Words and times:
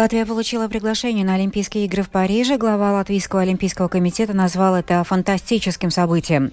Латвия 0.00 0.24
получила 0.24 0.66
приглашение 0.66 1.26
на 1.26 1.34
Олимпийские 1.34 1.84
игры 1.84 2.02
в 2.02 2.08
Париже. 2.08 2.56
Глава 2.56 2.92
Латвийского 2.92 3.42
олимпийского 3.42 3.88
комитета 3.88 4.32
назвал 4.32 4.74
это 4.74 5.04
фантастическим 5.04 5.90
событием. 5.90 6.52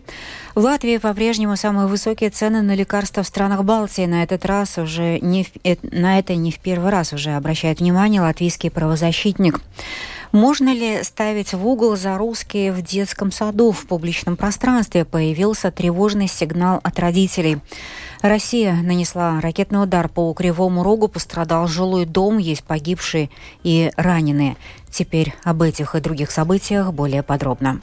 В 0.54 0.60
Латвии 0.60 0.98
по-прежнему 0.98 1.56
самые 1.56 1.88
высокие 1.88 2.30
цены 2.30 2.62
на 2.62 2.76
лекарства 2.76 3.24
в 3.24 3.28
странах 3.28 3.64
Балтии. 3.64 4.06
На 4.06 4.24
этот 4.24 4.46
раз 4.46 4.78
уже 4.78 5.20
не 5.22 5.46
в, 5.46 5.52
э, 5.64 5.78
на 5.82 6.20
это 6.20 6.36
не 6.36 6.52
в 6.52 6.60
первый 6.60 6.92
раз 6.92 7.14
уже 7.14 7.38
обращает 7.38 7.80
внимание 7.80 8.20
латвийский 8.20 8.70
правозащитник. 8.70 9.62
Можно 10.34 10.74
ли 10.74 11.02
ставить 11.04 11.54
в 11.54 11.66
угол 11.66 11.96
за 11.96 12.18
русские 12.18 12.74
в 12.74 12.82
детском 12.82 13.32
саду? 13.32 13.72
В 13.72 13.88
публичном 13.88 14.36
пространстве 14.36 15.06
появился 15.06 15.72
тревожный 15.72 16.28
сигнал 16.28 16.82
от 16.84 17.00
родителей. 17.00 17.60
Россия 18.22 18.74
нанесла 18.76 19.40
ракетный 19.42 19.84
удар 19.84 20.08
по 20.10 20.34
Кривому 20.34 20.84
Рогу, 20.84 21.08
пострадал 21.08 21.68
жилой 21.68 22.06
дом, 22.06 22.38
есть 22.38 22.64
погибшие 22.64 23.30
и 23.64 23.92
раненые. 23.96 24.58
Теперь 24.90 25.34
об 25.44 25.62
этих 25.62 25.96
и 25.96 26.00
других 26.00 26.32
событиях 26.32 26.94
более 26.94 27.24
подробно. 27.24 27.82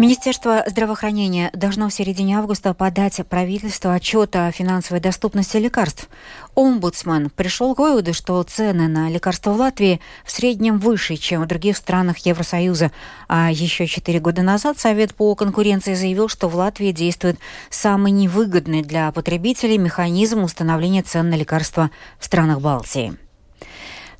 Министерство 0.00 0.64
здравоохранения 0.66 1.50
должно 1.52 1.90
в 1.90 1.92
середине 1.92 2.38
августа 2.38 2.72
подать 2.72 3.20
правительству 3.28 3.90
отчет 3.90 4.34
о 4.34 4.50
финансовой 4.50 4.98
доступности 4.98 5.58
лекарств. 5.58 6.08
Омбудсман 6.54 7.28
пришел 7.28 7.74
к 7.74 7.80
выводу, 7.80 8.14
что 8.14 8.42
цены 8.42 8.88
на 8.88 9.10
лекарства 9.10 9.50
в 9.50 9.58
Латвии 9.58 10.00
в 10.24 10.30
среднем 10.30 10.78
выше, 10.78 11.16
чем 11.16 11.42
в 11.42 11.46
других 11.46 11.76
странах 11.76 12.16
Евросоюза. 12.24 12.92
А 13.28 13.50
еще 13.52 13.86
четыре 13.86 14.20
года 14.20 14.40
назад 14.40 14.78
Совет 14.78 15.14
по 15.14 15.34
конкуренции 15.34 15.92
заявил, 15.92 16.30
что 16.30 16.48
в 16.48 16.54
Латвии 16.54 16.92
действует 16.92 17.38
самый 17.68 18.10
невыгодный 18.10 18.80
для 18.80 19.12
потребителей 19.12 19.76
механизм 19.76 20.44
установления 20.44 21.02
цен 21.02 21.28
на 21.28 21.34
лекарства 21.34 21.90
в 22.18 22.24
странах 22.24 22.62
Балтии. 22.62 23.18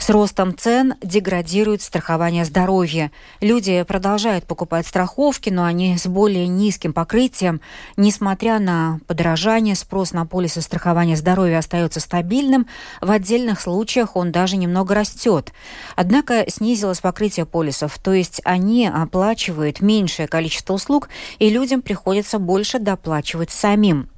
С 0.00 0.08
ростом 0.08 0.56
цен 0.56 0.94
деградирует 1.02 1.82
страхование 1.82 2.46
здоровья. 2.46 3.12
Люди 3.42 3.82
продолжают 3.82 4.46
покупать 4.46 4.86
страховки, 4.86 5.50
но 5.50 5.64
они 5.66 5.98
с 5.98 6.06
более 6.06 6.48
низким 6.48 6.94
покрытием. 6.94 7.60
Несмотря 7.98 8.58
на 8.60 8.98
подорожание, 9.06 9.74
спрос 9.74 10.12
на 10.12 10.24
полисы 10.24 10.62
страхования 10.62 11.16
здоровья 11.16 11.58
остается 11.58 12.00
стабильным. 12.00 12.66
В 13.02 13.10
отдельных 13.10 13.60
случаях 13.60 14.16
он 14.16 14.32
даже 14.32 14.56
немного 14.56 14.94
растет. 14.94 15.52
Однако 15.96 16.46
снизилось 16.48 17.00
покрытие 17.00 17.44
полисов, 17.44 17.98
то 17.98 18.14
есть 18.14 18.40
они 18.44 18.88
оплачивают 18.88 19.82
меньшее 19.82 20.28
количество 20.28 20.72
услуг, 20.72 21.10
и 21.38 21.50
людям 21.50 21.82
приходится 21.82 22.38
больше 22.38 22.78
доплачивать 22.78 23.50
самим. 23.50 24.08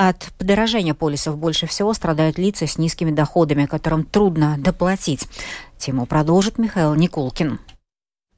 От 0.00 0.32
подорожания 0.38 0.94
полисов 0.94 1.36
больше 1.36 1.66
всего 1.66 1.92
страдают 1.92 2.38
лица 2.38 2.68
с 2.68 2.78
низкими 2.78 3.10
доходами, 3.10 3.66
которым 3.66 4.04
трудно 4.04 4.54
доплатить. 4.56 5.26
Тему 5.76 6.06
продолжит 6.06 6.56
Михаил 6.56 6.94
Никулкин. 6.94 7.58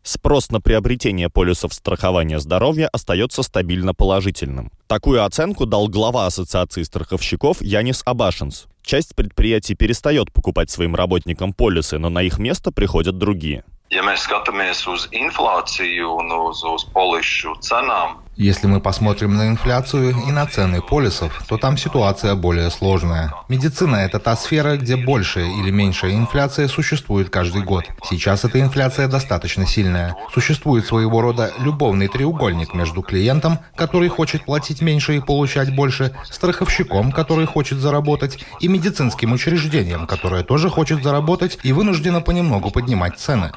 Спрос 0.03 0.51
на 0.51 0.63
приобретение 0.63 1.29
полисов 1.29 1.75
страхования 1.75 2.39
здоровья 2.39 2.89
остается 2.91 3.43
стабильно 3.43 3.93
положительным. 3.93 4.73
Такую 4.87 5.23
оценку 5.23 5.67
дал 5.67 5.89
глава 5.89 6.25
Ассоциации 6.25 6.83
страховщиков 6.83 7.61
Янис 7.61 8.01
Абашинс. 8.07 8.67
Часть 8.81 9.15
предприятий 9.15 9.75
перестает 9.75 10.33
покупать 10.33 10.71
своим 10.71 10.95
работникам 10.95 11.53
полисы, 11.53 11.99
но 11.99 12.09
на 12.09 12.23
их 12.23 12.39
место 12.39 12.73
приходят 12.73 13.19
другие. 13.19 13.65
Ja 13.91 14.05
mēs 14.07 14.23
skatāmies 14.23 14.85
uz 14.87 15.09
inflāciju 15.11 16.13
un 16.23 16.29
uz, 16.31 16.61
uz 16.63 16.85
polišu 16.95 17.57
cenām, 17.59 18.21
если 18.41 18.67
мы 18.67 18.81
посмотрим 18.81 19.37
на 19.37 19.49
инфляцию 19.49 20.17
и 20.27 20.33
на 20.33 20.47
цены 20.47 20.81
полисов, 20.81 21.43
то 21.47 21.59
там 21.59 21.77
ситуация 21.77 22.35
более 22.35 22.71
сложная. 22.71 23.35
Медицина– 23.49 23.97
это 23.97 24.19
та 24.19 24.35
сфера, 24.35 24.79
где 24.79 24.97
большая 24.97 25.45
или 25.45 25.71
меньшая 25.71 26.15
инфляция 26.15 26.67
существует 26.67 27.29
каждый 27.29 27.63
год. 27.63 27.85
Сейчас 28.03 28.47
эта 28.47 28.59
инфляция 28.61 29.09
достаточно 29.09 29.67
сильная. 29.67 30.17
Существует 30.33 30.87
своего 30.87 31.21
рода 31.21 31.53
любовный 31.59 32.09
треугольник 32.09 32.73
между 32.73 33.03
клиентом, 33.03 33.59
который 33.77 34.09
хочет 34.09 34.47
платить 34.47 34.81
меньше 34.81 35.17
и 35.17 35.21
получать 35.21 35.75
больше, 35.75 36.17
страховщиком, 36.25 37.13
который 37.13 37.45
хочет 37.45 37.79
заработать, 37.79 38.43
и 38.61 38.69
медицинским 38.69 39.35
учреждением, 39.35 40.07
которое 40.07 40.45
тоже 40.45 40.71
хочет 40.71 41.03
заработать 41.03 41.59
и 41.63 41.75
вынуждено 41.75 42.23
понемногу 42.23 42.71
поднимать 42.71 43.19
цены. 43.19 43.53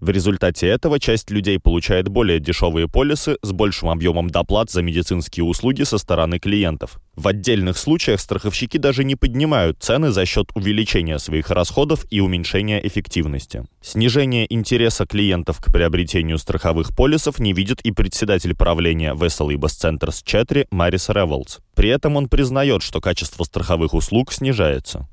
В 0.00 0.10
результате 0.10 0.66
этого 0.68 0.98
часть 0.98 1.30
людей 1.30 1.58
получает 1.58 2.08
более 2.08 2.40
дешевые 2.40 2.88
полисы 2.88 3.36
с 3.42 3.52
большим 3.52 3.88
объемом 3.88 4.30
доплат 4.30 4.70
за 4.70 4.82
медицинские 4.82 5.44
услуги 5.44 5.82
со 5.82 5.98
стороны 5.98 6.38
клиентов. 6.38 6.98
В 7.14 7.28
отдельных 7.28 7.76
случаях 7.76 8.20
страховщики 8.20 8.78
даже 8.78 9.04
не 9.04 9.16
поднимают 9.16 9.82
цены 9.82 10.10
за 10.10 10.24
счет 10.24 10.50
увеличения 10.54 11.18
своих 11.18 11.50
расходов 11.50 12.06
и 12.10 12.20
уменьшения 12.20 12.84
эффективности. 12.86 13.64
Снижение 13.82 14.52
интереса 14.52 15.06
клиентов 15.06 15.60
к 15.60 15.70
приобретению 15.70 16.38
страховых 16.38 16.96
полисов 16.96 17.38
не 17.38 17.52
видит 17.52 17.80
и 17.82 17.92
председатель 17.92 18.56
правления 18.56 19.14
Vessel 19.14 19.54
Ibis 19.54 19.98
Centers 19.98 20.22
4 20.24 20.66
Марис 20.70 21.08
Револдс. 21.10 21.58
При 21.74 21.90
этом 21.90 22.16
он 22.16 22.28
признает, 22.28 22.82
что 22.82 23.00
качество 23.00 23.44
страховых 23.44 23.94
услуг 23.94 24.32
снижается 24.32 25.08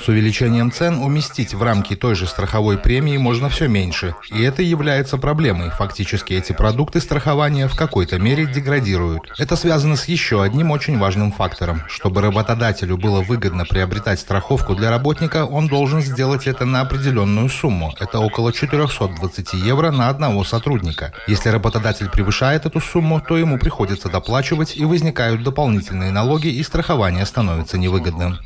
С 0.00 0.08
увеличением 0.08 0.72
цен 0.72 0.98
уместить 0.98 1.54
в 1.54 1.62
рамки 1.62 1.94
той 1.94 2.16
же 2.16 2.26
страховой 2.26 2.76
премии 2.76 3.16
можно 3.18 3.48
все 3.48 3.68
меньше. 3.68 4.16
И 4.32 4.42
это 4.42 4.62
является 4.62 5.16
проблемой. 5.16 5.70
Фактически 5.70 6.32
эти 6.32 6.52
продукты 6.52 7.00
страхования 7.00 7.68
в 7.68 7.76
какой-то 7.76 8.18
мере 8.18 8.46
деградируют. 8.46 9.32
Это 9.38 9.54
связано 9.54 9.94
с 9.94 10.06
еще 10.06 10.42
одним 10.42 10.72
очень 10.72 10.98
важным 10.98 11.30
фактором. 11.30 11.82
Чтобы 11.88 12.20
работодателю 12.20 12.96
было 12.96 13.22
выгодно 13.22 13.64
приобретать 13.64 14.18
страховку 14.18 14.74
для 14.74 14.90
работника, 14.90 15.46
он 15.46 15.68
должен 15.68 16.02
сделать 16.02 16.48
это 16.48 16.64
на 16.64 16.80
определенную 16.80 17.48
сумму. 17.48 17.94
Это 18.00 18.18
около 18.18 18.52
420 18.52 19.52
евро 19.54 19.92
на 19.92 20.08
одного 20.08 20.42
сотрудника. 20.42 21.12
Если 21.28 21.48
работодатель 21.48 22.10
превышает 22.10 22.66
эту 22.66 22.80
сумму, 22.80 23.20
то 23.20 23.38
ему 23.38 23.56
приходится 23.56 24.08
доплачивать 24.08 24.76
и 24.76 24.84
возникают 24.84 25.44
дополнительные 25.44 26.10
налоги 26.10 26.55
и 26.56 26.62
страхование 26.62 27.26
становится 27.26 27.78
невыгодным. 27.78 28.38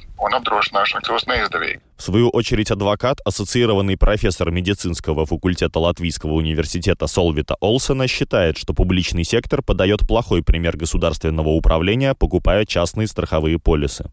В 1.96 2.02
свою 2.02 2.28
очередь 2.28 2.70
адвокат, 2.70 3.20
ассоциированный 3.24 3.96
профессор 3.96 4.50
медицинского 4.50 5.24
факультета 5.24 5.78
Латвийского 5.78 6.32
университета 6.32 7.06
Солвита 7.06 7.56
Олсена 7.60 8.06
считает, 8.06 8.58
что 8.58 8.74
публичный 8.74 9.24
сектор 9.24 9.62
подает 9.62 10.06
плохой 10.06 10.42
пример 10.42 10.76
государственного 10.76 11.48
управления, 11.48 12.14
покупая 12.14 12.66
частные 12.66 13.06
страховые 13.06 13.58
полисы. 13.58 14.10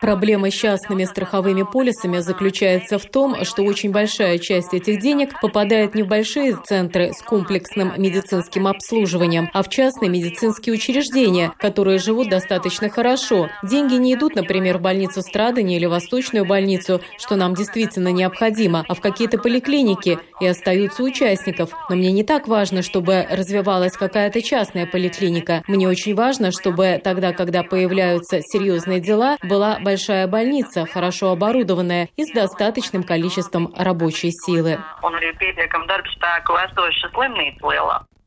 Проблема 0.00 0.50
с 0.50 0.54
частными 0.54 1.04
страховыми 1.04 1.62
полисами 1.62 2.18
заключается 2.18 2.98
в 2.98 3.04
том, 3.04 3.44
что 3.44 3.62
очень 3.62 3.92
большая 3.92 4.38
часть 4.38 4.74
этих 4.74 5.00
денег 5.00 5.40
попадает 5.40 5.94
не 5.94 6.02
в 6.02 6.08
большие 6.08 6.56
центры 6.64 7.12
с 7.12 7.22
комплексным 7.22 7.92
медицинским 7.96 8.66
обслуживанием, 8.66 9.50
а 9.52 9.62
в 9.62 9.68
частные 9.68 10.08
медицинские 10.10 10.74
учреждения, 10.74 11.52
которые 11.58 11.98
живут 11.98 12.28
достаточно 12.28 12.88
хорошо. 12.88 13.48
Деньги 13.62 13.94
не 13.94 14.14
идут, 14.14 14.34
например, 14.34 14.78
в 14.78 14.80
больницу 14.80 15.22
Страдания 15.22 15.76
или 15.76 15.86
Восточную 15.86 16.44
больницу, 16.44 17.00
что 17.18 17.36
нам 17.36 17.54
действительно 17.54 18.08
необходимо, 18.08 18.84
а 18.88 18.94
в 18.94 19.00
какие-то 19.00 19.38
поликлиники 19.38 20.18
и 20.40 20.46
остаются 20.46 21.02
участников. 21.02 21.70
Но 21.88 21.96
мне 21.96 22.10
не 22.12 22.24
так 22.24 22.48
важно, 22.48 22.82
чтобы 22.82 23.26
развивалась 23.30 23.92
какая-то 23.92 24.42
частная 24.42 24.86
поликлиника. 24.86 25.62
Мне 25.66 25.88
очень 25.88 26.14
важно, 26.14 26.50
чтобы 26.50 27.00
тогда, 27.02 27.19
когда 27.32 27.62
появляются 27.62 28.40
серьезные 28.40 29.00
дела, 29.00 29.36
была 29.42 29.78
большая 29.78 30.26
больница, 30.26 30.86
хорошо 30.86 31.30
оборудованная 31.30 32.08
и 32.16 32.24
с 32.24 32.32
достаточным 32.32 33.02
количеством 33.02 33.72
рабочей 33.76 34.30
силы. 34.30 34.78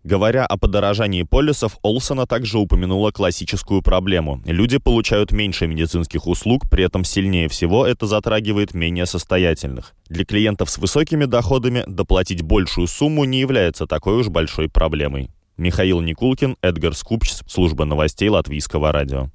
Говоря 0.03 0.45
о 0.45 0.57
подорожании 0.57 1.23
полисов, 1.23 1.77
Олсона 1.81 2.27
также 2.27 2.57
упомянула 2.57 3.11
классическую 3.11 3.81
проблему. 3.81 4.41
Люди 4.45 4.77
получают 4.77 5.31
меньше 5.31 5.65
медицинских 5.65 6.27
услуг, 6.27 6.69
при 6.69 6.83
этом 6.83 7.05
сильнее 7.05 7.47
всего 7.47 7.87
это 7.87 8.05
затрагивает 8.05 8.73
менее 8.73 9.05
состоятельных. 9.05 9.93
Для 10.09 10.25
клиентов 10.25 10.69
с 10.69 10.77
высокими 10.77 11.23
доходами 11.23 11.85
доплатить 11.87 12.41
большую 12.41 12.87
сумму 12.87 13.23
не 13.23 13.39
является 13.39 13.87
такой 13.87 14.15
уж 14.15 14.27
большой 14.27 14.67
проблемой. 14.67 15.29
Михаил 15.57 16.01
Никулкин, 16.01 16.57
Эдгар 16.61 16.95
Скупч, 16.95 17.33
служба 17.47 17.85
новостей 17.85 18.29
Латвийского 18.29 18.91
радио. 18.91 19.29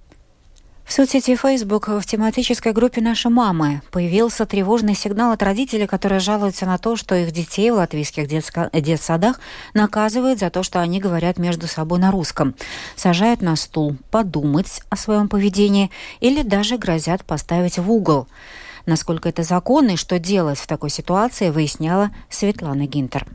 В 0.88 0.92
соцсети 0.94 1.36
Facebook 1.36 1.88
в 1.88 2.06
тематической 2.06 2.72
группе 2.72 3.02
«Наши 3.02 3.28
мамы» 3.28 3.82
появился 3.90 4.46
тревожный 4.46 4.94
сигнал 4.94 5.32
от 5.32 5.42
родителей, 5.42 5.86
которые 5.86 6.18
жалуются 6.18 6.64
на 6.64 6.78
то, 6.78 6.96
что 6.96 7.14
их 7.14 7.30
детей 7.30 7.70
в 7.70 7.74
латвийских 7.74 8.26
детско- 8.26 8.70
детсадах 8.72 9.38
наказывают 9.74 10.38
за 10.38 10.48
то, 10.48 10.62
что 10.62 10.80
они 10.80 10.98
говорят 10.98 11.36
между 11.36 11.66
собой 11.66 11.98
на 11.98 12.10
русском, 12.10 12.54
сажают 12.96 13.42
на 13.42 13.54
стул 13.56 13.96
подумать 14.10 14.80
о 14.88 14.96
своем 14.96 15.28
поведении 15.28 15.90
или 16.20 16.40
даже 16.40 16.78
грозят 16.78 17.22
поставить 17.22 17.78
в 17.78 17.92
угол. 17.92 18.26
Насколько 18.86 19.28
это 19.28 19.42
законно 19.42 19.90
и 19.90 19.96
что 19.96 20.18
делать 20.18 20.58
в 20.58 20.66
такой 20.66 20.88
ситуации, 20.88 21.50
выясняла 21.50 22.12
Светлана 22.30 22.86
Гинтер. 22.86 23.26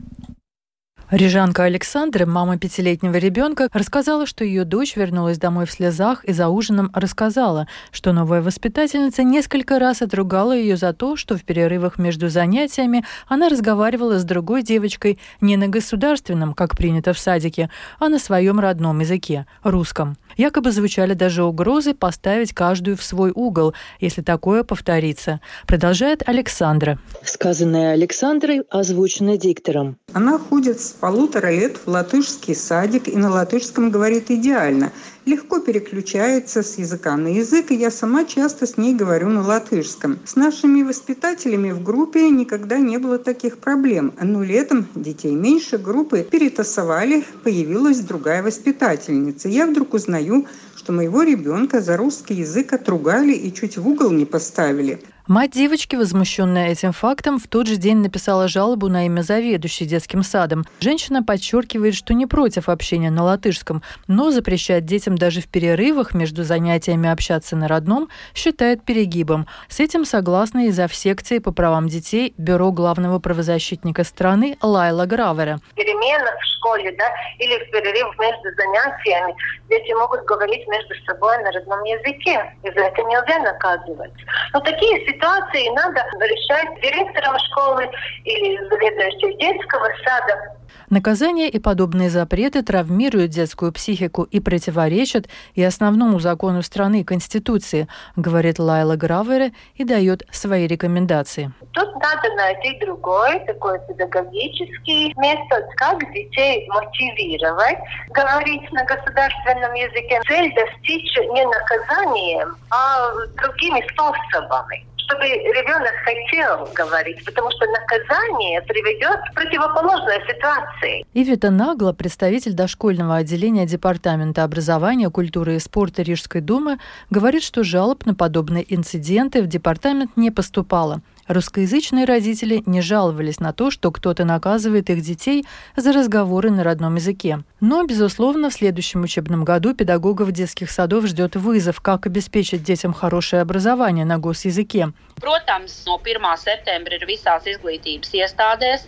Рижанка 1.10 1.64
Александра, 1.64 2.24
мама 2.24 2.58
пятилетнего 2.58 3.16
ребенка, 3.16 3.68
рассказала, 3.72 4.24
что 4.26 4.42
ее 4.42 4.64
дочь 4.64 4.96
вернулась 4.96 5.38
домой 5.38 5.66
в 5.66 5.70
слезах 5.70 6.24
и 6.24 6.32
за 6.32 6.48
ужином 6.48 6.90
рассказала, 6.94 7.68
что 7.92 8.12
новая 8.12 8.40
воспитательница 8.40 9.22
несколько 9.22 9.78
раз 9.78 10.00
отругала 10.00 10.56
ее 10.56 10.78
за 10.78 10.94
то, 10.94 11.16
что 11.16 11.36
в 11.36 11.44
перерывах 11.44 11.98
между 11.98 12.30
занятиями 12.30 13.04
она 13.28 13.50
разговаривала 13.50 14.18
с 14.18 14.24
другой 14.24 14.62
девочкой 14.62 15.18
не 15.42 15.58
на 15.58 15.68
государственном, 15.68 16.54
как 16.54 16.76
принято 16.76 17.12
в 17.12 17.18
садике, 17.18 17.70
а 17.98 18.08
на 18.08 18.18
своем 18.18 18.58
родном 18.58 19.00
языке– 19.00 19.46
русском. 19.62 20.16
Якобы 20.36 20.72
звучали 20.72 21.14
даже 21.14 21.44
угрозы 21.44 21.94
поставить 21.94 22.54
каждую 22.54 22.96
в 22.96 23.02
свой 23.02 23.30
угол, 23.34 23.74
если 24.00 24.22
такое 24.22 24.64
повторится. 24.64 25.40
Продолжает 25.66 26.26
Александра. 26.26 26.98
Сказанное 27.22 27.92
Александрой 27.92 28.62
озвучено 28.70 29.36
диктором. 29.36 29.98
Она 30.12 30.38
ходит 30.38 30.80
с 30.80 30.92
полутора 31.04 31.50
лет 31.50 31.80
в 31.84 31.90
латышский 31.90 32.54
садик 32.54 33.08
и 33.08 33.16
на 33.18 33.30
латышском 33.30 33.90
говорит 33.90 34.30
идеально– 34.30 34.90
легко 35.26 35.58
переключается 35.58 36.62
с 36.62 36.78
языка 36.78 37.16
на 37.16 37.28
язык, 37.28 37.70
и 37.70 37.74
я 37.74 37.90
сама 37.90 38.24
часто 38.24 38.66
с 38.66 38.76
ней 38.76 38.94
говорю 38.94 39.28
на 39.28 39.42
латышском. 39.42 40.18
С 40.24 40.36
нашими 40.36 40.82
воспитателями 40.82 41.70
в 41.70 41.82
группе 41.82 42.28
никогда 42.30 42.78
не 42.78 42.98
было 42.98 43.18
таких 43.18 43.58
проблем. 43.58 44.12
Но 44.20 44.42
летом 44.42 44.86
детей 44.94 45.34
меньше, 45.34 45.78
группы 45.78 46.26
перетасовали, 46.30 47.24
появилась 47.42 48.00
другая 48.00 48.42
воспитательница. 48.42 49.48
Я 49.48 49.66
вдруг 49.66 49.94
узнаю, 49.94 50.46
что 50.76 50.92
моего 50.92 51.22
ребенка 51.22 51.80
за 51.80 51.96
русский 51.96 52.34
язык 52.34 52.72
отругали 52.72 53.32
и 53.32 53.52
чуть 53.52 53.78
в 53.78 53.88
угол 53.88 54.10
не 54.10 54.26
поставили. 54.26 55.02
Мать 55.26 55.52
девочки, 55.52 55.96
возмущенная 55.96 56.68
этим 56.68 56.92
фактом, 56.92 57.38
в 57.38 57.48
тот 57.48 57.66
же 57.66 57.76
день 57.76 57.96
написала 57.96 58.46
жалобу 58.46 58.90
на 58.90 59.06
имя 59.06 59.22
заведующей 59.22 59.86
детским 59.86 60.22
садом. 60.22 60.66
Женщина 60.80 61.22
подчеркивает, 61.22 61.94
что 61.94 62.12
не 62.12 62.26
против 62.26 62.68
общения 62.68 63.10
на 63.10 63.22
латышском, 63.22 63.82
но 64.06 64.30
запрещает 64.30 64.84
детям 64.84 65.16
даже 65.16 65.40
в 65.40 65.48
перерывах 65.48 66.12
между 66.12 66.44
занятиями 66.44 67.08
общаться 67.08 67.56
на 67.56 67.68
родном, 67.68 68.10
считает 68.34 68.84
перегибом. 68.84 69.46
С 69.70 69.80
этим 69.80 70.04
согласна 70.04 70.66
и 70.66 70.70
зав. 70.70 70.94
секции 70.94 71.38
по 71.38 71.52
правам 71.52 71.88
детей 71.88 72.34
Бюро 72.36 72.70
главного 72.70 73.18
правозащитника 73.18 74.04
страны 74.04 74.58
Лайла 74.60 75.06
Гравера. 75.06 75.58
Перемена 75.74 76.32
в 76.38 76.44
школе, 76.58 76.94
да, 76.98 77.10
или 77.38 77.64
в 77.64 77.70
перерыв 77.70 78.18
между 78.18 78.54
занятиями 78.58 79.34
дети 79.70 79.92
могут 79.94 80.22
говорить 80.26 80.68
между 80.68 80.94
собой 81.06 81.38
на 81.42 81.50
родном 81.50 81.82
языке, 81.84 82.52
и 82.62 82.66
за 82.70 82.80
это 82.80 83.02
нельзя 83.04 83.38
наказывать. 83.38 84.12
Но 84.54 84.60
такие 84.60 85.04
ситуации 85.04 85.68
надо 85.74 86.00
решать 86.20 86.80
директором 86.80 87.36
школы 87.40 87.90
или 88.22 88.56
заведующим 88.68 89.36
детского 89.38 89.88
сада. 90.06 90.54
Наказания 90.90 91.48
и 91.48 91.58
подобные 91.58 92.10
запреты 92.10 92.62
травмируют 92.62 93.30
детскую 93.30 93.72
психику 93.72 94.22
и 94.22 94.40
противоречат 94.40 95.28
и 95.54 95.62
основному 95.62 96.20
закону 96.20 96.62
страны– 96.62 97.04
Конституции, 97.04 97.88
говорит 98.16 98.58
Лайла 98.58 98.96
Гравере 98.96 99.52
и 99.74 99.84
дает 99.84 100.22
свои 100.30 100.66
рекомендации. 100.66 101.52
Тут 101.72 101.92
надо 101.94 102.34
найти 102.36 102.78
другой, 102.80 103.40
такой 103.46 103.78
педагогический 103.88 105.14
метод, 105.16 105.64
как 105.76 105.98
детей 106.12 106.68
мотивировать, 106.68 107.78
говорить 108.10 108.70
на 108.72 108.84
государственном 108.84 109.74
языке. 109.74 110.20
Цель 110.26 110.52
достичь 110.54 111.16
не 111.32 111.44
наказанием, 111.44 112.56
а 112.70 113.10
другими 113.36 113.84
способами 113.92 114.84
чтобы 115.04 115.24
ребенок 115.24 115.92
хотел 116.04 116.68
говорить, 116.74 117.24
потому 117.24 117.50
что 117.50 117.66
наказание 117.66 118.62
приведет 118.62 119.20
к 119.30 119.34
противоположной 119.34 120.20
ситуации. 120.26 121.04
Ивита 121.14 121.50
Нагло, 121.50 121.92
представитель 121.92 122.52
дошкольного 122.54 123.16
отделения 123.16 123.66
Департамента 123.66 124.44
образования, 124.44 125.10
культуры 125.10 125.56
и 125.56 125.58
спорта 125.58 126.02
Рижской 126.02 126.40
думы, 126.40 126.78
говорит, 127.10 127.42
что 127.42 127.64
жалоб 127.64 128.06
на 128.06 128.14
подобные 128.14 128.64
инциденты 128.74 129.42
в 129.42 129.46
департамент 129.46 130.16
не 130.16 130.30
поступало– 130.30 131.00
Русскоязычные 131.26 132.04
родители 132.04 132.62
не 132.66 132.82
жаловались 132.82 133.40
на 133.40 133.52
то, 133.52 133.70
что 133.70 133.90
кто-то 133.90 134.24
наказывает 134.24 134.90
их 134.90 135.00
детей 135.00 135.46
за 135.74 135.92
разговоры 135.92 136.50
на 136.50 136.62
родном 136.64 136.96
языке. 136.96 137.40
Но, 137.60 137.84
безусловно, 137.84 138.50
в 138.50 138.54
следующем 138.54 139.02
учебном 139.02 139.44
году 139.44 139.74
педагогов 139.74 140.32
детских 140.32 140.70
садов 140.70 141.06
ждет 141.06 141.36
вызов, 141.36 141.80
как 141.80 142.06
обеспечить 142.06 142.62
детям 142.62 142.92
хорошее 142.92 143.40
образование 143.40 144.04
на 144.04 144.18
госязыке. 144.18 144.92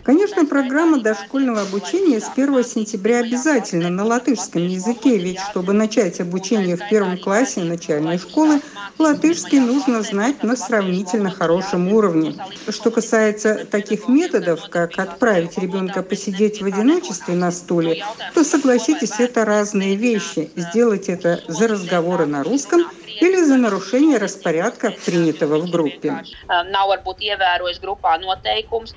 Конечно, 0.03 0.45
программа 0.45 0.99
дошкольного 0.99 1.61
обучения 1.61 2.19
с 2.19 2.29
1 2.29 2.63
сентября 2.63 3.19
обязательно 3.19 3.89
на 3.89 4.05
латышском 4.05 4.67
языке, 4.67 5.17
ведь 5.17 5.39
чтобы 5.39 5.73
начать 5.73 6.19
обучение 6.19 6.75
в 6.75 6.87
первом 6.89 7.17
классе 7.17 7.61
начальной 7.61 8.19
школы, 8.19 8.61
латышский 8.97 9.59
нужно 9.59 10.01
знать 10.01 10.43
на 10.43 10.55
сравнительно 10.55 11.31
хорошем 11.31 11.91
уровне. 11.93 12.35
Что 12.69 12.91
касается 12.91 13.65
таких 13.65 14.07
методов, 14.07 14.69
как 14.69 14.99
отправить 14.99 15.57
ребенка 15.57 16.03
посидеть 16.03 16.61
в 16.61 16.65
одиночестве 16.65 17.35
на 17.35 17.51
стуле, 17.51 18.03
то 18.33 18.43
согласитесь, 18.43 19.19
это 19.19 19.45
разные 19.45 19.95
вещи. 19.95 20.51
Сделать 20.55 21.09
это 21.09 21.41
за 21.47 21.67
разговоры 21.67 22.25
на 22.25 22.43
русском 22.43 22.85
или 23.07 23.43
за 23.43 23.57
нарушение 23.57 24.17
распорядка, 24.17 24.93
принятого 25.05 25.59
в 25.59 25.69
группе. 25.69 26.23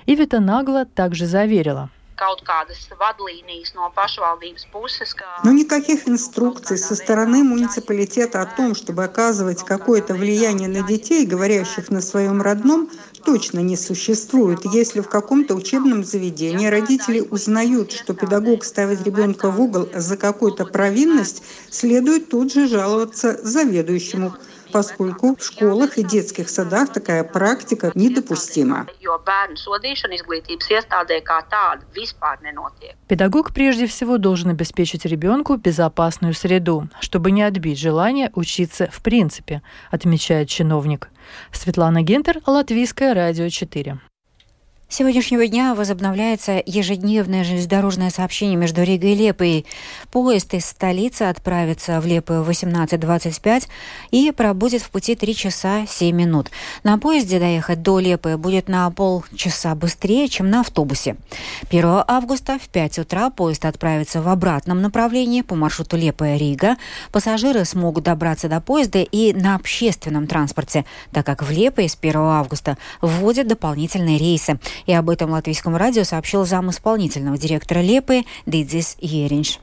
Ивита 0.06 0.40
Нагла 0.40 0.84
также 0.84 1.26
заверила– 1.26 1.90
kaut 2.20 2.42
kādas 2.44 2.80
vadlīnijas 3.00 3.72
no 3.78 3.88
pašvaldības 3.96 4.66
puses. 4.72 5.14
Но 5.44 5.52
никаких 5.52 6.06
инструкций 6.08 6.78
со 6.78 6.94
стороны 6.94 7.42
муниципалитета 7.42 8.42
о 8.42 8.46
том, 8.46 8.74
чтобы 8.74 9.04
оказывать 9.04 9.64
какое-то 9.64 10.14
влияние 10.14 10.68
на 10.68 10.82
детей, 10.86 11.26
говорящих 11.26 11.90
на 11.90 12.00
своем 12.00 12.42
родном, 12.42 12.90
точно 13.24 13.60
не 13.60 13.76
существует. 13.76 14.60
Если 14.64 15.00
в 15.00 15.08
каком-то 15.08 15.54
учебном 15.54 16.04
заведении 16.04 16.66
родители 16.66 17.20
узнают, 17.20 17.92
что 17.92 18.14
педагог 18.14 18.64
ставит 18.64 19.02
ребенка 19.02 19.50
в 19.50 19.60
угол 19.60 19.88
за 19.94 20.16
какую-то 20.16 20.66
провинность, 20.66 21.42
следует 21.70 22.28
тут 22.28 22.52
же 22.52 22.68
жаловаться 22.68 23.38
заведующему 23.42 24.34
поскольку 24.70 25.36
в 25.36 25.42
школах 25.42 25.98
и 25.98 26.02
детских 26.02 26.48
садах 26.48 26.92
такая 26.92 27.24
практика 27.24 27.92
недопустима. 27.94 28.86
Педагог 33.08 33.52
прежде 33.54 33.86
всего 33.86 34.18
должен 34.18 34.50
обеспечить 34.50 35.04
ребенку 35.04 35.56
безопасную 35.56 36.34
среду, 36.34 36.88
чтобы 37.00 37.30
не 37.30 37.42
отбить 37.42 37.78
желание 37.78 38.30
учиться 38.34 38.88
в 38.90 39.02
принципе, 39.02 39.62
отмечает 39.90 40.48
чиновник. 40.48 41.08
Светлана 41.52 42.02
Гентер, 42.02 42.40
Латвийское 42.46 43.14
радио 43.14 43.48
4 43.48 44.00
сегодняшнего 44.90 45.46
дня 45.46 45.74
возобновляется 45.74 46.60
ежедневное 46.66 47.44
железнодорожное 47.44 48.10
сообщение 48.10 48.56
между 48.56 48.82
Ригой 48.82 49.12
и 49.12 49.14
Лепой. 49.14 49.66
Поезд 50.10 50.52
из 50.54 50.66
столицы 50.66 51.22
отправится 51.22 52.00
в 52.00 52.06
Лепу 52.06 52.34
в 52.34 52.50
18.25 52.50 53.68
и 54.10 54.32
пробудет 54.32 54.82
в 54.82 54.90
пути 54.90 55.14
3 55.14 55.34
часа 55.34 55.86
7 55.86 56.14
минут. 56.14 56.50
На 56.82 56.98
поезде 56.98 57.38
доехать 57.38 57.82
до 57.82 58.00
Лепы 58.00 58.36
будет 58.36 58.68
на 58.68 58.90
полчаса 58.90 59.74
быстрее, 59.74 60.28
чем 60.28 60.50
на 60.50 60.60
автобусе. 60.60 61.16
1 61.70 61.84
августа 62.06 62.58
в 62.58 62.68
5 62.68 62.98
утра 62.98 63.30
поезд 63.30 63.64
отправится 63.64 64.20
в 64.20 64.28
обратном 64.28 64.82
направлении 64.82 65.42
по 65.42 65.54
маршруту 65.54 65.96
Лепа-Рига. 65.96 66.76
Пассажиры 67.12 67.64
смогут 67.64 68.04
добраться 68.04 68.48
до 68.48 68.60
поезда 68.60 68.98
и 68.98 69.32
на 69.32 69.54
общественном 69.54 70.26
транспорте, 70.26 70.84
так 71.12 71.24
как 71.24 71.44
в 71.44 71.50
Лепе 71.50 71.88
с 71.88 71.96
1 72.00 72.16
августа 72.16 72.76
вводят 73.00 73.46
дополнительные 73.46 74.18
рейсы. 74.18 74.58
И 74.86 74.92
об 74.92 75.10
этом 75.10 75.30
латвийскому 75.30 75.78
радио 75.78 76.04
сообщил 76.04 76.44
зам 76.44 76.70
исполнительного 76.70 77.38
директора 77.38 77.80
Лепы 77.80 78.22
Дидзис 78.46 78.96
Еринш. 79.00 79.58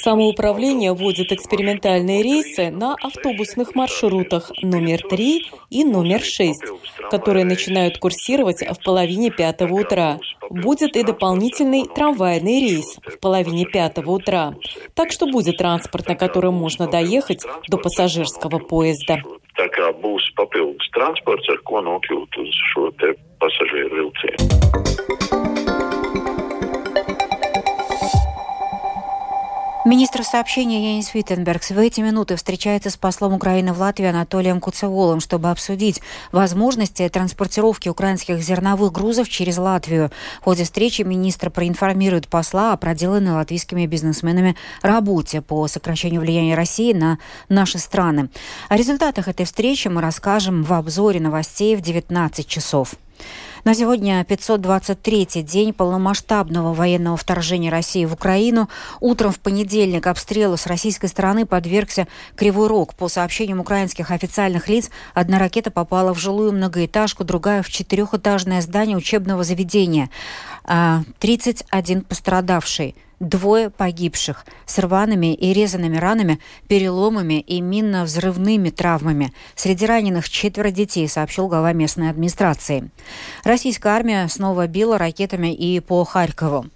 Самоуправление 0.00 0.94
вводит 0.94 1.30
экспериментальные 1.30 2.22
рейсы 2.22 2.70
на 2.70 2.94
автобусных 2.94 3.74
маршрутах 3.74 4.50
номер 4.62 5.02
3 5.10 5.42
и 5.68 5.84
номер 5.84 6.22
6, 6.22 6.62
которые 7.10 7.44
начинают 7.44 7.98
курсировать 7.98 8.62
в 8.62 8.82
половине 8.82 9.30
пятого 9.30 9.74
утра. 9.74 10.20
Будет 10.48 10.96
и 10.96 11.02
дополнительный 11.02 11.84
трамвайный 11.84 12.60
рейс 12.60 12.96
в 13.04 13.18
половине 13.18 13.66
пятого 13.66 14.12
утра. 14.12 14.54
Так 14.94 15.12
что 15.12 15.26
будет 15.26 15.58
транспорт, 15.58 16.08
на 16.08 16.14
котором 16.14 16.54
можно 16.54 16.86
доехать 16.86 17.44
до 17.68 17.76
пассажирского 17.76 18.58
поезда. 18.58 19.18
Transports, 21.02 21.50
ar 21.50 21.62
ko 21.66 21.82
nokļūt 21.82 22.38
uz 22.44 22.60
šo 22.72 22.90
pasažieru 23.42 23.98
vilcienu. 23.98 25.51
Министр 29.84 30.22
сообщения 30.22 30.92
Янис 30.92 31.12
Виттенбергс 31.12 31.72
в 31.72 31.78
эти 31.78 32.00
минуты 32.02 32.36
встречается 32.36 32.88
с 32.88 32.96
послом 32.96 33.32
Украины 33.32 33.72
в 33.72 33.80
Латвии 33.80 34.06
Анатолием 34.06 34.60
Куцеволом, 34.60 35.18
чтобы 35.18 35.50
обсудить 35.50 36.00
возможности 36.30 37.08
транспортировки 37.08 37.88
украинских 37.88 38.40
зерновых 38.40 38.92
грузов 38.92 39.28
через 39.28 39.58
Латвию. 39.58 40.12
В 40.40 40.44
ходе 40.44 40.62
встречи 40.62 41.02
министр 41.02 41.50
проинформирует 41.50 42.28
посла 42.28 42.72
о 42.72 42.76
проделанной 42.76 43.32
латвийскими 43.32 43.86
бизнесменами 43.86 44.54
работе 44.82 45.40
по 45.40 45.66
сокращению 45.66 46.20
влияния 46.20 46.54
России 46.54 46.92
на 46.92 47.18
наши 47.48 47.80
страны. 47.80 48.28
О 48.68 48.76
результатах 48.76 49.26
этой 49.26 49.46
встречи 49.46 49.88
мы 49.88 50.00
расскажем 50.00 50.62
в 50.62 50.72
обзоре 50.74 51.18
новостей 51.18 51.74
в 51.74 51.80
19 51.80 52.46
часов. 52.46 52.94
На 53.64 53.74
сегодня 53.76 54.20
523-й 54.22 55.42
день 55.42 55.72
полномасштабного 55.72 56.74
военного 56.74 57.16
вторжения 57.16 57.70
России 57.70 58.04
в 58.04 58.12
Украину. 58.12 58.68
Утром 58.98 59.30
в 59.30 59.38
понедельник 59.38 60.08
обстрелу 60.08 60.56
с 60.56 60.66
российской 60.66 61.06
стороны 61.06 61.46
подвергся 61.46 62.08
Кривой 62.34 62.66
Рог. 62.66 62.96
По 62.96 63.06
сообщениям 63.06 63.60
украинских 63.60 64.10
официальных 64.10 64.68
лиц, 64.68 64.90
одна 65.14 65.38
ракета 65.38 65.70
попала 65.70 66.12
в 66.12 66.18
жилую 66.18 66.50
многоэтажку, 66.50 67.22
другая 67.22 67.62
в 67.62 67.68
четырехэтажное 67.68 68.62
здание 68.62 68.96
учебного 68.96 69.44
заведения. 69.44 70.10
31 70.64 71.98
а, 71.98 72.02
пострадавший 72.08 72.94
двое 73.22 73.70
погибших 73.70 74.44
с 74.66 74.78
рваными 74.78 75.32
и 75.34 75.52
резанными 75.52 75.96
ранами, 75.96 76.40
переломами 76.68 77.40
и 77.40 77.60
минно-взрывными 77.60 78.70
травмами. 78.70 79.32
Среди 79.54 79.86
раненых 79.86 80.28
четверо 80.28 80.70
детей, 80.70 81.08
сообщил 81.08 81.48
глава 81.48 81.72
местной 81.72 82.10
администрации. 82.10 82.90
Российская 83.44 83.90
армия 83.90 84.28
снова 84.28 84.66
била 84.66 84.98
ракетами 84.98 85.54
и 85.54 85.80
по 85.80 86.04
Харькову. 86.04 86.66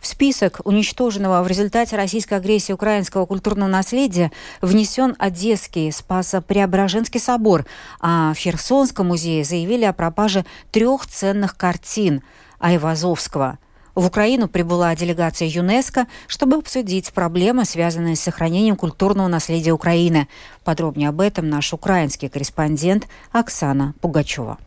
В 0.00 0.06
список 0.06 0.60
уничтоженного 0.64 1.42
в 1.42 1.48
результате 1.48 1.96
российской 1.96 2.34
агрессии 2.34 2.72
украинского 2.72 3.26
культурного 3.26 3.68
наследия 3.68 4.30
внесен 4.62 5.16
Одесский 5.18 5.90
Спасо-Преображенский 5.90 7.18
собор, 7.18 7.66
а 8.00 8.32
в 8.32 8.38
Херсонском 8.38 9.08
музее 9.08 9.42
заявили 9.42 9.84
о 9.84 9.92
пропаже 9.92 10.44
трех 10.70 11.06
ценных 11.06 11.56
картин 11.56 12.22
Айвазовского– 12.58 13.58
в 13.98 14.06
Украину 14.06 14.46
прибыла 14.46 14.94
делегация 14.94 15.48
ЮНЕСКО, 15.48 16.06
чтобы 16.28 16.58
обсудить 16.58 17.12
проблемы, 17.12 17.64
связанные 17.64 18.14
с 18.14 18.20
сохранением 18.20 18.76
культурного 18.76 19.26
наследия 19.26 19.72
Украины. 19.72 20.28
Подробнее 20.62 21.08
об 21.08 21.20
этом 21.20 21.48
наш 21.48 21.72
украинский 21.72 22.28
корреспондент 22.28 23.08
Оксана 23.32 23.94
Пугачева. 24.00 24.58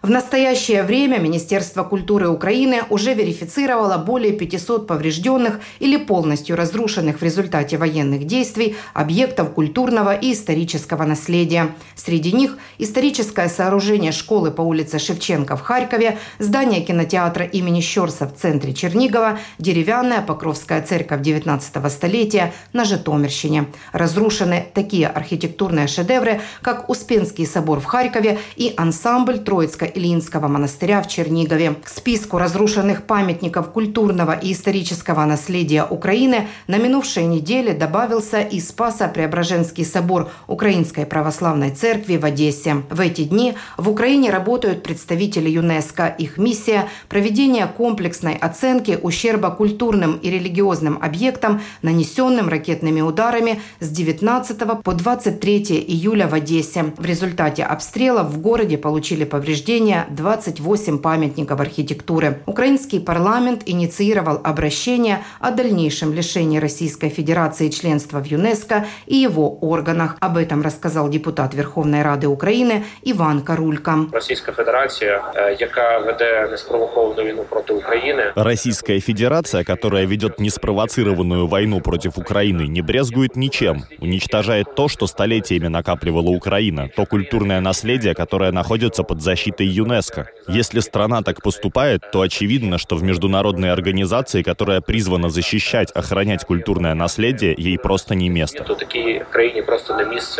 В 0.00 0.10
настоящее 0.10 0.84
время 0.84 1.18
Министерство 1.18 1.82
культуры 1.82 2.28
Украины 2.28 2.82
уже 2.88 3.14
верифицировало 3.14 3.98
более 3.98 4.32
500 4.32 4.86
поврежденных 4.86 5.58
или 5.80 5.96
полностью 5.96 6.54
разрушенных 6.54 7.18
в 7.18 7.24
результате 7.24 7.78
военных 7.78 8.24
действий 8.24 8.76
объектов 8.94 9.52
культурного 9.54 10.14
и 10.14 10.34
исторического 10.34 11.02
наследия. 11.02 11.74
Среди 11.96 12.30
них 12.30 12.58
историческое 12.78 13.48
сооружение 13.48 14.12
школы 14.12 14.52
по 14.52 14.60
улице 14.60 15.00
Шевченко 15.00 15.56
в 15.56 15.62
Харькове, 15.62 16.18
здание 16.38 16.82
кинотеатра 16.82 17.44
имени 17.44 17.80
Щерса 17.80 18.28
в 18.28 18.36
центре 18.36 18.74
Чернигова, 18.74 19.40
деревянная 19.58 20.22
Покровская 20.22 20.80
церковь 20.80 21.22
19 21.22 21.90
столетия 21.90 22.52
на 22.72 22.84
Житомирщине. 22.84 23.66
Разрушены 23.90 24.68
такие 24.74 25.08
архитектурные 25.08 25.88
шедевры, 25.88 26.40
как 26.62 26.88
Успенский 26.88 27.46
собор 27.46 27.80
в 27.80 27.84
Харькове 27.86 28.38
и 28.54 28.72
ансамбль 28.76 29.40
Троицкой 29.40 29.87
Ильинского 29.94 30.48
монастыря 30.48 31.02
в 31.02 31.08
Чернигове. 31.08 31.74
К 31.82 31.88
списку 31.88 32.38
разрушенных 32.38 33.04
памятников 33.04 33.72
культурного 33.72 34.32
и 34.32 34.52
исторического 34.52 35.24
наследия 35.24 35.84
Украины 35.84 36.48
на 36.66 36.76
минувшей 36.76 37.24
неделе 37.24 37.72
добавился 37.72 38.40
и 38.40 38.60
Спасо-Преображенский 38.60 39.84
собор 39.84 40.30
Украинской 40.46 41.06
Православной 41.06 41.70
Церкви 41.70 42.16
в 42.16 42.24
Одессе. 42.24 42.82
В 42.90 43.00
эти 43.00 43.24
дни 43.24 43.54
в 43.76 43.88
Украине 43.88 44.30
работают 44.30 44.82
представители 44.82 45.48
ЮНЕСКО. 45.48 46.06
Их 46.18 46.38
миссия– 46.38 46.88
проведение 47.08 47.66
комплексной 47.66 48.34
оценки 48.34 48.98
ущерба 49.00 49.50
культурным 49.50 50.16
и 50.16 50.30
религиозным 50.30 50.98
объектам, 51.00 51.60
нанесенным 51.82 52.48
ракетными 52.48 53.00
ударами 53.00 53.60
с 53.80 53.88
19 53.88 54.82
по 54.82 54.92
23 54.92 55.58
июля 55.86 56.26
в 56.26 56.34
Одессе. 56.34 56.92
В 56.96 57.04
результате 57.04 57.64
обстрелов 57.64 58.28
в 58.28 58.40
городе 58.40 58.76
получили 58.76 59.24
повреждения 59.24 59.77
обращения 59.78 60.06
28 60.10 60.98
памятников 60.98 61.60
архитектуры. 61.60 62.42
Украинский 62.46 63.00
парламент 63.00 63.62
инициировал 63.66 64.40
обращение 64.42 65.22
о 65.40 65.50
дальнейшем 65.52 66.12
лишении 66.12 66.58
Российской 66.58 67.10
Федерации 67.10 67.68
членства 67.68 68.20
в 68.20 68.26
ЮНЕСКО 68.26 68.86
и 69.06 69.16
его 69.16 69.58
органах. 69.60 70.16
Об 70.20 70.36
этом 70.36 70.62
рассказал 70.62 71.08
депутат 71.08 71.54
Верховной 71.54 72.02
Рады 72.02 72.26
Украины 72.26 72.84
Иван 73.02 73.42
Карулька. 73.42 74.06
Российская 74.12 74.52
Федерация, 74.52 75.22
яка 75.60 76.00
веде 76.00 76.50
неспровокованную 76.50 77.24
войну 77.24 77.44
против 77.44 77.76
Украины. 77.76 78.22
Российская 78.34 78.98
Федерация, 79.00 79.62
которая 79.62 80.06
ведет 80.06 80.40
неспровоцированную 80.40 81.46
войну 81.46 81.80
против 81.80 82.18
Украины, 82.18 82.62
не 82.62 82.82
брезгует 82.82 83.36
ничем. 83.36 83.84
Уничтожает 84.00 84.74
то, 84.74 84.88
что 84.88 85.06
столетиями 85.06 85.68
накапливала 85.68 86.30
Украина, 86.30 86.88
то 86.96 87.06
культурное 87.06 87.60
наследие, 87.60 88.14
которое 88.14 88.50
находится 88.50 89.02
под 89.04 89.22
защитой 89.22 89.67
ЮНЕСКО. 89.68 90.28
Если 90.48 90.80
страна 90.80 91.22
так 91.22 91.42
поступает, 91.42 92.02
то 92.10 92.20
очевидно, 92.20 92.78
что 92.78 92.96
в 92.96 93.02
международной 93.02 93.70
организации, 93.70 94.42
которая 94.42 94.80
призвана 94.80 95.30
защищать, 95.30 95.90
охранять 95.90 96.44
культурное 96.44 96.94
наследие, 96.94 97.54
ей 97.56 97.78
просто 97.78 98.14
не 98.14 98.28
место. 98.28 98.64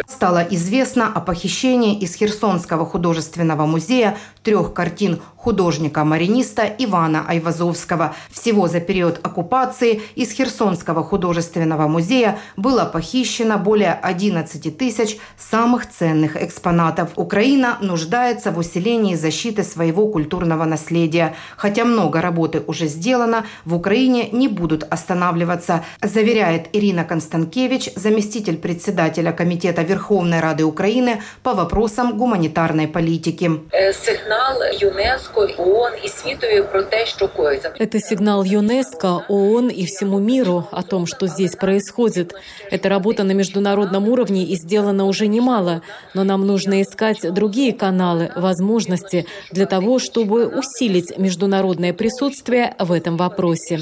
Стало 0.06 0.46
известно 0.50 1.12
о 1.14 1.20
похищении 1.20 1.98
из 1.98 2.14
Херсонского 2.14 2.86
художественного 2.86 3.66
музея 3.66 4.16
трех 4.42 4.72
картин 4.72 5.20
художника-мариниста 5.48 6.64
Ивана 6.76 7.24
Айвазовского. 7.26 8.14
Всего 8.30 8.68
за 8.68 8.80
период 8.80 9.18
оккупации 9.22 10.02
из 10.14 10.30
Херсонского 10.32 11.02
художественного 11.02 11.88
музея 11.88 12.38
было 12.58 12.84
похищено 12.84 13.56
более 13.56 13.94
11 13.94 14.76
тысяч 14.76 15.16
самых 15.38 15.90
ценных 15.90 16.36
экспонатов. 16.36 17.12
Украина 17.16 17.78
нуждается 17.80 18.50
в 18.50 18.58
усилении 18.58 19.14
защиты 19.14 19.62
своего 19.62 20.08
культурного 20.08 20.66
наследия. 20.66 21.34
Хотя 21.56 21.86
много 21.86 22.20
работы 22.20 22.62
уже 22.66 22.86
сделано, 22.86 23.46
в 23.64 23.74
Украине 23.74 24.28
не 24.30 24.48
будут 24.48 24.82
останавливаться, 24.82 25.82
заверяет 26.02 26.68
Ирина 26.74 27.04
Констанкевич, 27.04 27.88
заместитель 27.96 28.58
председателя 28.58 29.32
Комитета 29.32 29.80
Верховной 29.80 30.40
Рады 30.40 30.64
Украины 30.64 31.22
по 31.42 31.54
вопросам 31.54 32.18
гуманитарной 32.18 32.86
политики. 32.86 33.50
Э, 33.72 33.94
сигнал 33.94 34.58
ЮНЕСКО, 34.78 35.37
ООН 35.57 35.91
и 36.05 36.07
світові 36.07 36.63
про 36.71 36.83
те, 36.83 37.05
що 37.05 37.27
коїться. 37.27 37.73
Это 37.79 37.99
сигнал 37.99 38.45
ЮНЕСКО, 38.45 39.23
ООН 39.29 39.69
и 39.69 39.85
всему 39.85 40.19
миру 40.19 40.63
о 40.71 40.81
том, 40.81 41.07
что 41.07 41.27
здесь 41.27 41.55
происходит. 41.55 42.33
Эта 42.71 42.89
работа 42.89 43.23
на 43.23 43.33
международном 43.33 44.09
уровне 44.09 44.43
и 44.43 44.55
сделана 44.55 45.05
уже 45.05 45.27
немало, 45.27 45.81
но 46.15 46.23
нам 46.23 46.47
нужно 46.47 46.81
искать 46.81 47.33
другие 47.33 47.73
каналы, 47.73 48.31
возможности 48.35 48.93
возможности 48.93 49.25
для 49.51 49.65
того, 49.65 49.99
чтобы 49.99 50.47
усилить 50.47 51.17
международное 51.17 51.93
присутствие 51.93 52.75
в 52.79 52.91
этом 52.91 53.17
вопросе. 53.17 53.79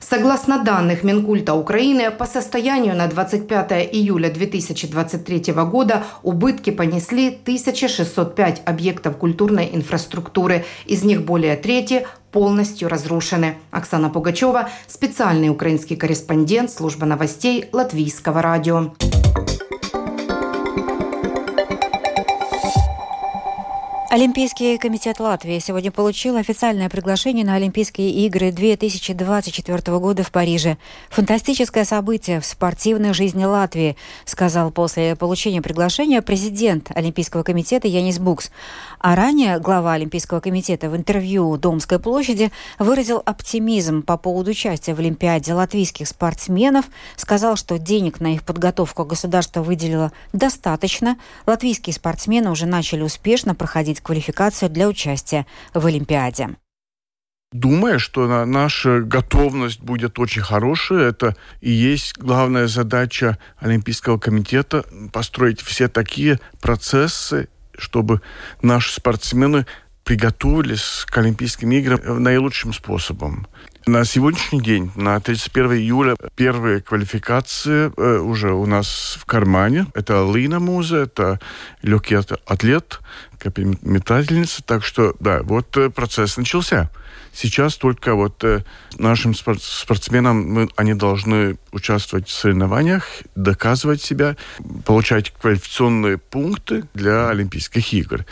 Согласно 0.00 0.64
данных 0.64 1.04
Минкульта 1.04 1.54
Украины, 1.54 2.10
по 2.10 2.26
состоянию 2.26 2.96
на 2.96 3.06
25 3.06 3.72
июля 3.92 4.30
2023 4.30 5.52
года 5.52 6.02
убытки 6.22 6.70
понесли 6.70 7.28
1605 7.28 8.62
объектов 8.64 9.16
культурной 9.16 9.70
инфраструктуры. 9.72 10.03
из 10.85 11.03
них 11.03 11.23
более 11.23 11.55
трети 11.55 12.07
полностью 12.31 12.89
разрушены. 12.89 13.55
Оксана 13.71 14.09
Пугачева, 14.09 14.69
специальный 14.87 15.49
украинский 15.49 15.95
корреспондент 15.95 16.69
службы 16.69 17.05
новостей 17.05 17.69
Латвийского 17.71 18.41
радио. 18.41 18.91
Олимпийский 24.15 24.77
комитет 24.77 25.19
Латвии 25.19 25.59
сегодня 25.59 25.91
получил 25.91 26.37
официальное 26.37 26.87
приглашение 26.87 27.43
на 27.43 27.55
Олимпийские 27.55 28.11
игры 28.11 28.53
2024 28.53 29.99
года 29.99 30.23
в 30.23 30.31
Париже. 30.31 30.77
Фантастическое 31.09 31.83
событие 31.83 32.39
в 32.39 32.45
спортивной 32.45 33.13
жизни 33.13 33.43
Латвии, 33.43 33.97
сказал 34.23 34.71
после 34.71 35.17
получения 35.17 35.61
приглашения 35.61 36.21
президент 36.21 36.91
Олимпийского 36.95 37.43
комитета 37.43 37.89
Янис 37.89 38.17
Букс. 38.17 38.51
А 38.99 39.17
ранее 39.17 39.59
глава 39.59 39.91
Олимпийского 39.91 40.39
комитета 40.39 40.89
в 40.89 40.95
интервью 40.95 41.57
Домской 41.57 41.99
площади 41.99 42.53
выразил 42.79 43.21
оптимизм 43.25 44.01
по 44.01 44.15
поводу 44.15 44.51
участия 44.51 44.93
в 44.93 44.99
Олимпиаде 44.99 45.53
латвийских 45.53 46.07
спортсменов, 46.07 46.85
сказал, 47.17 47.57
что 47.57 47.77
денег 47.77 48.21
на 48.21 48.33
их 48.33 48.43
подготовку 48.43 49.03
государство 49.03 49.61
выделило 49.61 50.13
достаточно. 50.31 51.17
Латвийские 51.45 51.93
спортсмены 51.93 52.49
уже 52.49 52.65
начали 52.65 53.01
успешно 53.01 53.55
проходить 53.55 54.04
квалификацию 54.05 54.69
для 54.69 54.87
участия 54.87 55.45
в 55.73 55.85
Олимпиаде. 55.85 56.49
думаю, 57.51 57.99
что 57.99 58.45
наша 58.45 58.99
готовность 58.99 59.81
будет 59.81 60.19
очень 60.19 60.41
хорошая. 60.41 61.09
Это 61.09 61.35
и 61.61 61.71
есть 61.71 62.17
главная 62.17 62.67
задача 62.67 63.37
Олимпийского 63.57 64.17
комитета 64.19 64.85
построить 65.11 65.61
все 65.61 65.87
такие 65.87 66.39
процессы, 66.61 67.47
чтобы 67.77 68.21
наши 68.61 68.93
спортсмены 68.93 69.65
приготовились 70.03 71.05
к 71.07 71.17
Олимпийским 71.17 71.71
играм 71.71 72.21
наилучшим 72.21 72.73
способом. 72.73 73.47
На 73.87 74.03
сегодняшний 74.03 74.61
день, 74.61 74.91
на 74.95 75.19
31 75.19 75.73
июля, 75.73 76.15
первые 76.35 76.81
квалификации 76.81 77.93
э, 77.95 78.17
уже 78.17 78.51
у 78.51 78.65
нас 78.65 79.15
в 79.21 79.25
кармане. 79.25 79.85
Это 79.93 80.27
Лина 80.33 80.59
Муза, 80.59 80.97
это 80.97 81.39
легкий 81.83 82.15
атлет, 82.15 82.99
метательница. 83.83 84.63
Так 84.63 84.83
что, 84.83 85.13
да, 85.19 85.43
вот 85.43 85.77
э, 85.77 85.91
процесс 85.91 86.35
начался. 86.35 86.89
Сейчас 87.31 87.75
только 87.75 88.15
вот 88.15 88.43
э, 88.43 88.63
нашим 88.97 89.35
спортсменам 89.35 90.51
мы, 90.51 90.69
они 90.77 90.95
должны 90.95 91.59
участвовать 91.71 92.27
в 92.27 92.31
соревнованиях, 92.31 93.05
доказывать 93.35 94.01
себя, 94.01 94.35
получать 94.83 95.29
квалификационные 95.29 96.17
пункты 96.17 96.85
для 96.95 97.29
Олимпийских 97.29 97.93
игр. 97.93 98.25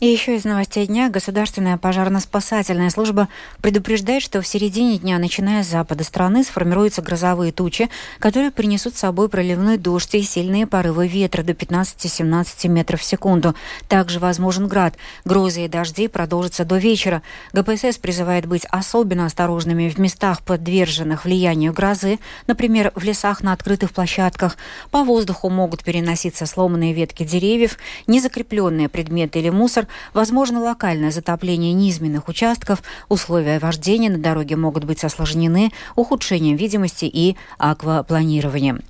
И 0.00 0.06
еще 0.06 0.36
из 0.36 0.44
новостей 0.44 0.86
дня 0.86 1.10
Государственная 1.10 1.76
пожарно-спасательная 1.76 2.88
служба 2.88 3.26
предупреждает, 3.60 4.22
что 4.22 4.40
в 4.40 4.46
середине 4.46 4.96
дня, 4.96 5.18
начиная 5.18 5.64
с 5.64 5.66
запада 5.66 6.04
страны, 6.04 6.44
сформируются 6.44 7.02
грозовые 7.02 7.50
тучи, 7.50 7.90
которые 8.20 8.52
принесут 8.52 8.94
с 8.94 9.00
собой 9.00 9.28
проливной 9.28 9.76
дождь 9.76 10.14
и 10.14 10.22
сильные 10.22 10.68
порывы 10.68 11.08
ветра 11.08 11.42
до 11.42 11.52
15-17 11.52 12.68
метров 12.68 13.00
в 13.00 13.04
секунду. 13.04 13.56
Также 13.88 14.20
возможен 14.20 14.68
град. 14.68 14.94
Грозы 15.24 15.64
и 15.64 15.68
дожди 15.68 16.06
продолжатся 16.06 16.64
до 16.64 16.76
вечера. 16.76 17.22
ГПСС 17.52 17.98
призывает 17.98 18.46
быть 18.46 18.66
особенно 18.70 19.26
осторожными 19.26 19.88
в 19.88 19.98
местах, 19.98 20.42
подверженных 20.42 21.24
влиянию 21.24 21.72
грозы, 21.72 22.20
например, 22.46 22.92
в 22.94 23.02
лесах 23.02 23.42
на 23.42 23.52
открытых 23.52 23.90
площадках. 23.90 24.58
По 24.92 25.02
воздуху 25.02 25.50
могут 25.50 25.82
переноситься 25.82 26.46
сломанные 26.46 26.92
ветки 26.92 27.24
деревьев, 27.24 27.78
незакрепленные 28.06 28.88
предметы 28.88 29.40
или 29.40 29.50
мусор, 29.50 29.87
возможно 30.14 30.60
локальное 30.60 31.10
затопление 31.10 31.72
низменных 31.72 32.28
участков, 32.28 32.82
условия 33.08 33.58
вождения 33.58 34.10
на 34.10 34.18
дороге 34.18 34.56
могут 34.56 34.84
быть 34.84 35.04
осложнены 35.04 35.72
ухудшением 35.96 36.56
видимости 36.56 37.04
и 37.04 37.36
аквапланированием. 37.58 38.80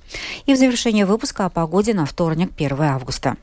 И 0.45 0.53
в 0.53 0.57
завершение 0.57 1.05
выпуска 1.05 1.45
о 1.45 1.49
погоде 1.49 1.93
на 1.93 2.05
вторник, 2.05 2.51
1 2.57 2.81
августа. 2.81 3.37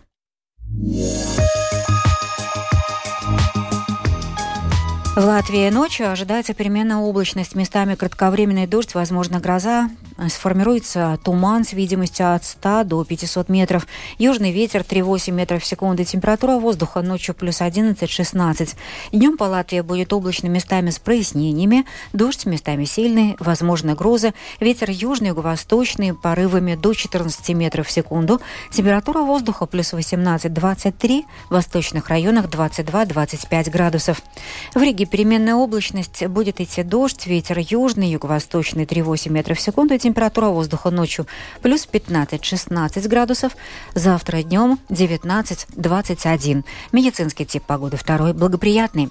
В 5.16 5.24
Латвии 5.24 5.70
ночью 5.70 6.10
ожидается 6.10 6.52
переменная 6.52 6.98
облачность. 6.98 7.54
Местами 7.54 7.94
кратковременный 7.94 8.66
дождь, 8.66 8.94
возможно, 8.94 9.40
гроза. 9.40 9.88
Сформируется 10.28 11.18
туман 11.22 11.64
с 11.64 11.74
видимостью 11.74 12.34
от 12.34 12.44
100 12.44 12.84
до 12.84 13.04
500 13.04 13.50
метров. 13.50 13.86
Южный 14.18 14.50
ветер 14.50 14.80
3,8 14.80 15.30
метров 15.30 15.62
в 15.62 15.66
секунду. 15.66 16.04
Температура 16.04 16.56
воздуха 16.56 17.02
ночью 17.02 17.34
плюс 17.34 17.60
11-16. 17.60 18.76
Днем 19.12 19.36
по 19.36 19.44
Латвии 19.44 19.82
будет 19.82 20.14
облачно 20.14 20.46
местами 20.46 20.88
с 20.88 20.98
прояснениями. 20.98 21.84
Дождь 22.14 22.46
местами 22.46 22.84
сильный, 22.84 23.36
возможно 23.40 23.94
грозы. 23.94 24.32
Ветер 24.58 24.90
южный, 24.90 25.28
юго-восточный, 25.28 26.14
порывами 26.14 26.76
до 26.76 26.94
14 26.94 27.50
метров 27.50 27.86
в 27.86 27.90
секунду. 27.90 28.40
Температура 28.72 29.20
воздуха 29.20 29.66
плюс 29.66 29.92
18-23. 29.92 31.24
В 31.50 31.52
восточных 31.52 32.08
районах 32.08 32.46
22-25 32.46 33.70
градусов. 33.70 34.22
В 34.74 34.80
Риге 34.80 35.04
переменная 35.04 35.56
облачность. 35.56 36.26
Будет 36.26 36.62
идти 36.62 36.82
дождь. 36.82 37.26
Ветер 37.26 37.58
южный, 37.58 38.08
юго-восточный 38.08 38.84
3,8 38.84 39.30
метров 39.30 39.58
в 39.58 39.60
секунду 39.60 39.98
температура 40.06 40.46
воздуха 40.46 40.90
ночью 40.90 41.26
плюс 41.62 41.88
15-16 41.90 43.08
градусов, 43.08 43.56
завтра 43.94 44.42
днем 44.42 44.78
19-21. 44.88 46.64
Медицинский 46.92 47.44
тип 47.44 47.64
погоды 47.64 47.96
второй 47.96 48.32
благоприятный. 48.32 49.10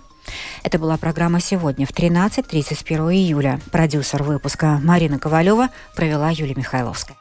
Это 0.63 0.79
была 0.79 0.97
программа 0.97 1.39
«Сегодня» 1.39 1.85
в 1.85 1.91
13.31 1.91 3.13
июля. 3.13 3.59
Продюсер 3.71 4.23
выпуска 4.23 4.79
Марина 4.83 5.19
Ковалева 5.19 5.69
провела 5.95 6.29
Юлия 6.29 6.55
Михайловская. 6.55 7.17